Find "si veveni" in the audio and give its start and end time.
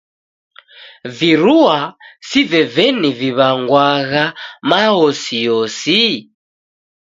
2.29-3.11